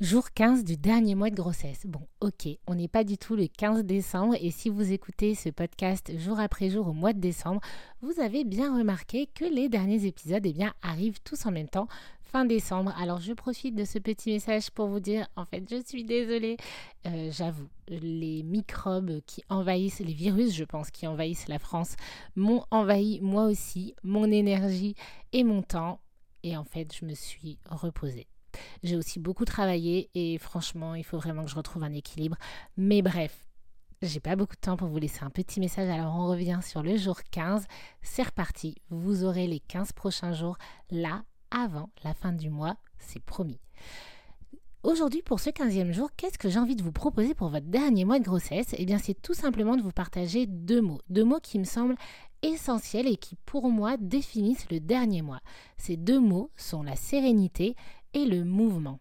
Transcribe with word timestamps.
Jour 0.00 0.32
15 0.32 0.64
du 0.64 0.76
dernier 0.76 1.14
mois 1.14 1.30
de 1.30 1.36
grossesse. 1.36 1.86
Bon, 1.86 2.00
ok, 2.20 2.48
on 2.66 2.74
n'est 2.74 2.88
pas 2.88 3.04
du 3.04 3.16
tout 3.16 3.36
le 3.36 3.46
15 3.46 3.84
décembre 3.84 4.34
et 4.40 4.50
si 4.50 4.68
vous 4.68 4.90
écoutez 4.90 5.36
ce 5.36 5.50
podcast 5.50 6.10
jour 6.18 6.40
après 6.40 6.68
jour 6.68 6.88
au 6.88 6.92
mois 6.92 7.12
de 7.12 7.20
décembre, 7.20 7.60
vous 8.02 8.18
avez 8.18 8.42
bien 8.42 8.76
remarqué 8.76 9.28
que 9.32 9.44
les 9.44 9.68
derniers 9.68 10.04
épisodes 10.04 10.44
eh 10.44 10.64
arrivent 10.82 11.20
tous 11.22 11.46
en 11.46 11.52
même 11.52 11.68
temps, 11.68 11.86
fin 12.24 12.44
décembre. 12.44 12.92
Alors 12.98 13.20
je 13.20 13.34
profite 13.34 13.76
de 13.76 13.84
ce 13.84 14.00
petit 14.00 14.32
message 14.32 14.72
pour 14.72 14.88
vous 14.88 14.98
dire, 14.98 15.28
en 15.36 15.44
fait, 15.44 15.62
je 15.70 15.80
suis 15.86 16.02
désolée, 16.02 16.56
euh, 17.06 17.30
j'avoue, 17.30 17.68
les 17.86 18.42
microbes 18.42 19.20
qui 19.26 19.44
envahissent, 19.48 20.00
les 20.00 20.12
virus, 20.12 20.52
je 20.54 20.64
pense, 20.64 20.90
qui 20.90 21.06
envahissent 21.06 21.46
la 21.46 21.60
France, 21.60 21.94
m'ont 22.34 22.64
envahi 22.72 23.20
moi 23.20 23.44
aussi, 23.44 23.94
mon 24.02 24.28
énergie 24.32 24.96
et 25.32 25.44
mon 25.44 25.62
temps. 25.62 26.00
Et 26.42 26.56
en 26.56 26.64
fait, 26.64 26.92
je 26.92 27.04
me 27.04 27.14
suis 27.14 27.60
reposée. 27.70 28.26
J'ai 28.82 28.96
aussi 28.96 29.20
beaucoup 29.20 29.44
travaillé 29.44 30.10
et 30.14 30.38
franchement, 30.38 30.94
il 30.94 31.04
faut 31.04 31.18
vraiment 31.18 31.44
que 31.44 31.50
je 31.50 31.56
retrouve 31.56 31.84
un 31.84 31.92
équilibre. 31.92 32.36
Mais 32.76 33.02
bref, 33.02 33.44
j'ai 34.02 34.20
pas 34.20 34.36
beaucoup 34.36 34.56
de 34.56 34.60
temps 34.60 34.76
pour 34.76 34.88
vous 34.88 34.98
laisser 34.98 35.24
un 35.24 35.30
petit 35.30 35.60
message, 35.60 35.88
alors 35.88 36.14
on 36.14 36.26
revient 36.28 36.60
sur 36.62 36.82
le 36.82 36.96
jour 36.96 37.22
15. 37.30 37.64
C'est 38.02 38.24
reparti, 38.24 38.76
vous 38.90 39.24
aurez 39.24 39.46
les 39.46 39.60
15 39.60 39.92
prochains 39.92 40.32
jours 40.32 40.58
là, 40.90 41.24
avant 41.50 41.90
la 42.02 42.14
fin 42.14 42.32
du 42.32 42.50
mois, 42.50 42.76
c'est 42.98 43.22
promis. 43.22 43.60
Aujourd'hui, 44.82 45.22
pour 45.22 45.40
ce 45.40 45.48
15e 45.48 45.92
jour, 45.92 46.10
qu'est-ce 46.14 46.36
que 46.36 46.50
j'ai 46.50 46.58
envie 46.58 46.76
de 46.76 46.82
vous 46.82 46.92
proposer 46.92 47.34
pour 47.34 47.48
votre 47.48 47.64
dernier 47.64 48.04
mois 48.04 48.18
de 48.18 48.24
grossesse? 48.24 48.74
Eh 48.76 48.84
bien, 48.84 48.98
c'est 48.98 49.14
tout 49.14 49.32
simplement 49.32 49.76
de 49.76 49.82
vous 49.82 49.92
partager 49.92 50.44
deux 50.44 50.82
mots. 50.82 51.00
Deux 51.08 51.24
mots 51.24 51.40
qui 51.42 51.58
me 51.58 51.64
semblent 51.64 51.96
essentiels 52.42 53.06
et 53.06 53.16
qui, 53.16 53.36
pour 53.46 53.70
moi, 53.70 53.96
définissent 53.96 54.70
le 54.70 54.80
dernier 54.80 55.22
mois. 55.22 55.40
Ces 55.78 55.96
deux 55.96 56.20
mots 56.20 56.50
sont 56.56 56.82
la 56.82 56.96
sérénité 56.96 57.76
et 58.14 58.24
le 58.24 58.44
mouvement. 58.44 59.00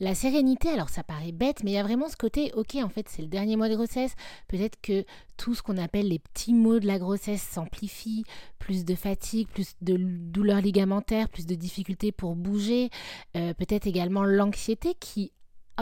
La 0.00 0.16
sérénité, 0.16 0.70
alors 0.70 0.88
ça 0.88 1.04
paraît 1.04 1.30
bête, 1.30 1.62
mais 1.62 1.70
il 1.70 1.74
y 1.74 1.78
a 1.78 1.84
vraiment 1.84 2.08
ce 2.08 2.16
côté, 2.16 2.52
ok, 2.54 2.76
en 2.82 2.88
fait 2.88 3.08
c'est 3.08 3.22
le 3.22 3.28
dernier 3.28 3.54
mois 3.54 3.68
de 3.68 3.76
grossesse, 3.76 4.16
peut-être 4.48 4.80
que 4.82 5.04
tout 5.36 5.54
ce 5.54 5.62
qu'on 5.62 5.78
appelle 5.78 6.08
les 6.08 6.18
petits 6.18 6.52
mots 6.52 6.80
de 6.80 6.86
la 6.86 6.98
grossesse 6.98 7.42
s'amplifie, 7.42 8.24
plus 8.58 8.84
de 8.84 8.96
fatigue, 8.96 9.46
plus 9.48 9.74
de 9.82 9.96
douleurs 9.96 10.60
ligamentaires, 10.60 11.28
plus 11.28 11.46
de 11.46 11.54
difficultés 11.54 12.10
pour 12.10 12.34
bouger, 12.34 12.90
euh, 13.36 13.54
peut-être 13.54 13.86
également 13.86 14.24
l'anxiété 14.24 14.94
qui 14.98 15.30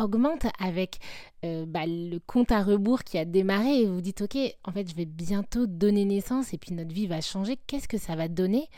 augmente 0.00 0.46
avec 0.58 0.98
euh, 1.44 1.64
bah, 1.66 1.86
le 1.86 2.18
compte 2.18 2.52
à 2.52 2.62
rebours 2.62 3.04
qui 3.04 3.18
a 3.18 3.24
démarré 3.24 3.82
et 3.82 3.86
vous 3.86 4.00
dites 4.00 4.22
ok 4.22 4.36
en 4.64 4.72
fait 4.72 4.88
je 4.88 4.94
vais 4.94 5.04
bientôt 5.04 5.66
donner 5.66 6.04
naissance 6.04 6.54
et 6.54 6.58
puis 6.58 6.72
notre 6.72 6.92
vie 6.92 7.06
va 7.06 7.20
changer 7.20 7.58
qu'est-ce 7.66 7.88
que 7.88 7.98
ça 7.98 8.16
va 8.16 8.28
donner? 8.28 8.68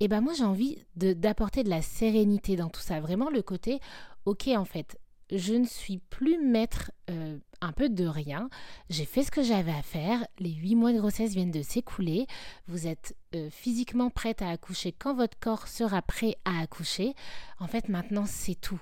Et 0.00 0.08
ben 0.08 0.20
moi 0.20 0.32
j'ai 0.36 0.44
envie 0.44 0.78
d'apporter 0.96 1.64
de, 1.64 1.70
la 1.70 1.82
sérénité 1.82 2.56
dans 2.56 2.68
tout 2.68 2.80
ça 2.80 3.00
vraiment 3.00 3.30
le 3.30 3.42
côté 3.42 3.80
ok 4.24 4.48
en 4.48 4.64
fait 4.64 4.98
je 5.30 5.54
ne 5.54 5.66
suis 5.66 5.98
plus 5.98 6.38
maître 6.42 6.90
euh, 7.10 7.38
un 7.60 7.72
peu 7.72 7.88
de 7.88 8.06
rien. 8.06 8.48
J'ai 8.88 9.04
fait 9.04 9.22
ce 9.22 9.30
que 9.30 9.42
j'avais 9.42 9.72
à 9.72 9.82
faire. 9.82 10.26
Les 10.38 10.52
huit 10.52 10.74
mois 10.74 10.92
de 10.92 10.98
grossesse 10.98 11.32
viennent 11.32 11.50
de 11.50 11.62
s'écouler. 11.62 12.26
Vous 12.66 12.86
êtes 12.86 13.14
euh, 13.34 13.50
physiquement 13.50 14.10
prête 14.10 14.42
à 14.42 14.48
accoucher 14.48 14.92
quand 14.92 15.14
votre 15.14 15.38
corps 15.38 15.68
sera 15.68 16.02
prêt 16.02 16.36
à 16.44 16.60
accoucher. 16.60 17.14
En 17.58 17.66
fait, 17.66 17.88
maintenant, 17.88 18.24
c'est 18.26 18.54
tout 18.54 18.80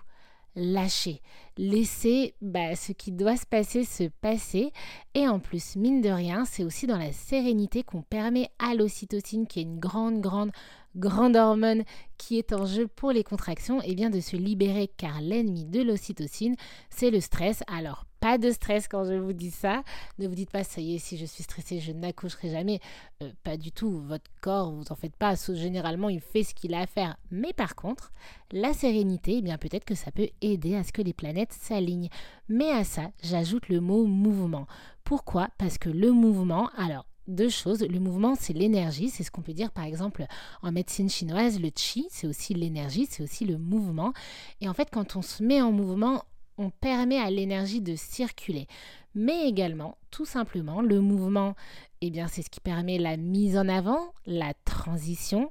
lâcher, 0.56 1.20
laisser 1.58 2.34
bah, 2.40 2.74
ce 2.74 2.92
qui 2.92 3.12
doit 3.12 3.36
se 3.36 3.46
passer 3.46 3.84
se 3.84 4.04
passer. 4.20 4.72
Et 5.14 5.28
en 5.28 5.38
plus, 5.38 5.76
mine 5.76 6.00
de 6.00 6.08
rien, 6.08 6.44
c'est 6.44 6.64
aussi 6.64 6.86
dans 6.86 6.98
la 6.98 7.12
sérénité 7.12 7.82
qu'on 7.82 8.02
permet 8.02 8.50
à 8.58 8.74
l'ocytocine, 8.74 9.46
qui 9.46 9.60
est 9.60 9.64
une 9.64 9.78
grande, 9.78 10.20
grande, 10.20 10.50
grande 10.96 11.36
hormone 11.36 11.84
qui 12.16 12.38
est 12.38 12.52
en 12.52 12.64
jeu 12.64 12.88
pour 12.88 13.12
les 13.12 13.22
contractions, 13.22 13.80
et 13.82 13.88
eh 13.88 13.94
bien 13.94 14.10
de 14.10 14.20
se 14.20 14.36
libérer 14.36 14.90
car 14.96 15.20
l'ennemi 15.20 15.66
de 15.66 15.82
l'ocytocine, 15.82 16.56
c'est 16.90 17.10
le 17.10 17.20
stress. 17.20 17.62
Alors, 17.68 18.06
pas 18.26 18.38
de 18.38 18.50
stress 18.50 18.88
quand 18.88 19.04
je 19.04 19.14
vous 19.14 19.32
dis 19.32 19.52
ça. 19.52 19.84
Ne 20.18 20.26
vous 20.26 20.34
dites 20.34 20.50
pas, 20.50 20.64
ça 20.64 20.80
y 20.80 20.96
est, 20.96 20.98
si 20.98 21.16
je 21.16 21.24
suis 21.24 21.44
stressée, 21.44 21.78
je 21.78 21.92
n'accoucherai 21.92 22.50
jamais. 22.50 22.80
Euh, 23.22 23.30
pas 23.44 23.56
du 23.56 23.70
tout. 23.70 24.00
Votre 24.00 24.28
corps, 24.40 24.72
vous 24.72 24.90
en 24.90 24.96
faites 24.96 25.14
pas. 25.14 25.36
Généralement, 25.36 26.08
il 26.08 26.20
fait 26.20 26.42
ce 26.42 26.52
qu'il 26.52 26.74
a 26.74 26.80
à 26.80 26.86
faire. 26.88 27.16
Mais 27.30 27.52
par 27.52 27.76
contre, 27.76 28.10
la 28.50 28.72
sérénité, 28.72 29.36
eh 29.36 29.42
bien 29.42 29.58
peut-être 29.58 29.84
que 29.84 29.94
ça 29.94 30.10
peut 30.10 30.28
aider 30.40 30.74
à 30.74 30.82
ce 30.82 30.90
que 30.90 31.02
les 31.02 31.12
planètes 31.12 31.52
s'alignent. 31.52 32.08
Mais 32.48 32.68
à 32.70 32.82
ça, 32.82 33.12
j'ajoute 33.22 33.68
le 33.68 33.80
mot 33.80 34.06
mouvement. 34.06 34.66
Pourquoi? 35.04 35.48
Parce 35.56 35.78
que 35.78 35.88
le 35.88 36.10
mouvement, 36.10 36.68
alors 36.76 37.06
deux 37.28 37.48
choses. 37.48 37.82
Le 37.82 38.00
mouvement, 38.00 38.34
c'est 38.34 38.54
l'énergie. 38.54 39.08
C'est 39.08 39.22
ce 39.22 39.30
qu'on 39.30 39.42
peut 39.42 39.54
dire, 39.54 39.70
par 39.70 39.84
exemple, 39.84 40.26
en 40.62 40.72
médecine 40.72 41.08
chinoise, 41.08 41.60
le 41.60 41.70
qi, 41.70 42.08
c'est 42.10 42.26
aussi 42.26 42.54
l'énergie, 42.54 43.06
c'est 43.08 43.22
aussi 43.22 43.44
le 43.44 43.56
mouvement. 43.56 44.12
Et 44.60 44.68
en 44.68 44.74
fait, 44.74 44.88
quand 44.90 45.14
on 45.14 45.22
se 45.22 45.44
met 45.44 45.62
en 45.62 45.70
mouvement, 45.70 46.24
on 46.58 46.70
permet 46.70 47.18
à 47.18 47.30
l'énergie 47.30 47.80
de 47.80 47.96
circuler. 47.96 48.66
Mais 49.14 49.48
également, 49.48 49.96
tout 50.10 50.26
simplement, 50.26 50.82
le 50.82 51.00
mouvement, 51.00 51.54
eh 52.00 52.10
bien, 52.10 52.28
c'est 52.28 52.42
ce 52.42 52.50
qui 52.50 52.60
permet 52.60 52.98
la 52.98 53.16
mise 53.16 53.56
en 53.56 53.68
avant, 53.68 54.12
la 54.26 54.52
transition, 54.64 55.50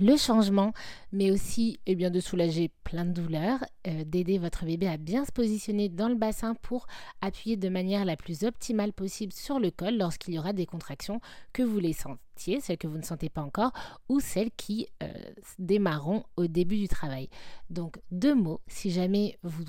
le 0.00 0.16
changement, 0.16 0.72
mais 1.12 1.30
aussi 1.30 1.78
eh 1.86 1.94
bien, 1.94 2.10
de 2.10 2.20
soulager 2.20 2.70
plein 2.82 3.04
de 3.04 3.12
douleurs, 3.12 3.64
euh, 3.86 4.04
d'aider 4.04 4.38
votre 4.38 4.64
bébé 4.64 4.88
à 4.88 4.96
bien 4.96 5.24
se 5.24 5.32
positionner 5.32 5.88
dans 5.88 6.08
le 6.08 6.14
bassin 6.14 6.54
pour 6.54 6.86
appuyer 7.20 7.56
de 7.56 7.68
manière 7.68 8.04
la 8.04 8.16
plus 8.16 8.44
optimale 8.44 8.92
possible 8.92 9.32
sur 9.32 9.58
le 9.58 9.70
col 9.70 9.96
lorsqu'il 9.96 10.34
y 10.34 10.38
aura 10.38 10.52
des 10.52 10.66
contractions 10.66 11.20
que 11.52 11.62
vous 11.62 11.78
les 11.78 11.92
sentiez, 11.92 12.60
celles 12.60 12.78
que 12.78 12.88
vous 12.88 12.98
ne 12.98 13.02
sentez 13.02 13.28
pas 13.28 13.42
encore, 13.42 13.72
ou 14.08 14.20
celles 14.20 14.50
qui 14.56 14.88
euh, 15.02 15.08
démarreront 15.58 16.24
au 16.36 16.46
début 16.46 16.76
du 16.76 16.88
travail. 16.88 17.28
Donc 17.70 18.00
deux 18.10 18.34
mots, 18.34 18.60
si 18.66 18.90
jamais 18.90 19.38
vous 19.42 19.64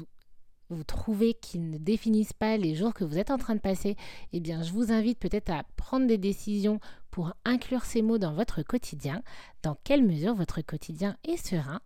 vous 0.69 0.83
trouvez 0.83 1.33
qu'ils 1.33 1.69
ne 1.69 1.77
définissent 1.77 2.33
pas 2.33 2.57
les 2.57 2.75
jours 2.75 2.93
que 2.93 3.03
vous 3.03 3.17
êtes 3.17 3.31
en 3.31 3.37
train 3.37 3.55
de 3.55 3.59
passer, 3.59 3.95
eh 4.33 4.39
bien 4.39 4.63
je 4.63 4.71
vous 4.71 4.91
invite 4.91 5.19
peut-être 5.19 5.51
à 5.51 5.63
prendre 5.75 6.07
des 6.07 6.17
décisions 6.17 6.79
pour 7.11 7.33
inclure 7.45 7.85
ces 7.85 8.01
mots 8.01 8.17
dans 8.17 8.33
votre 8.33 8.61
quotidien, 8.63 9.21
dans 9.63 9.77
quelle 9.83 10.03
mesure 10.03 10.35
votre 10.35 10.61
quotidien 10.61 11.17
est 11.23 11.37
serein 11.37 11.81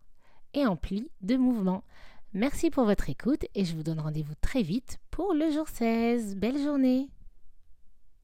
et 0.53 0.65
empli 0.65 1.09
de 1.21 1.35
mouvements. 1.35 1.83
Merci 2.33 2.69
pour 2.69 2.85
votre 2.85 3.09
écoute 3.09 3.45
et 3.55 3.65
je 3.65 3.75
vous 3.75 3.83
donne 3.83 3.99
rendez-vous 3.99 4.35
très 4.41 4.61
vite 4.61 4.99
pour 5.11 5.33
le 5.33 5.51
jour 5.51 5.67
16. 5.67 6.35
Belle 6.35 6.61
journée 6.61 7.09